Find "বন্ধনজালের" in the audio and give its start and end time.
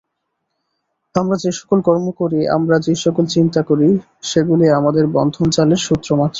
5.07-5.81